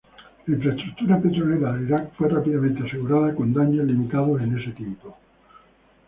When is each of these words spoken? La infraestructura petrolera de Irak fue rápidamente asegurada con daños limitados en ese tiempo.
La 0.47 0.55
infraestructura 0.57 1.17
petrolera 1.19 1.73
de 1.77 1.83
Irak 1.85 2.13
fue 2.17 2.27
rápidamente 2.27 2.81
asegurada 2.83 3.35
con 3.35 3.53
daños 3.53 3.85
limitados 3.85 4.41
en 4.41 4.57
ese 4.57 4.71
tiempo. 4.71 5.15